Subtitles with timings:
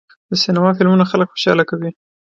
[0.29, 1.89] د سینما فلمونه خلک خوشحاله کوي.